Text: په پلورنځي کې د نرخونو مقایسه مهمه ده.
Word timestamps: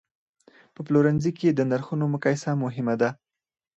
په 0.75 0.79
پلورنځي 0.87 1.31
کې 1.39 1.49
د 1.53 1.59
نرخونو 1.71 2.05
مقایسه 2.13 2.49
مهمه 2.63 2.95
ده. 3.01 3.09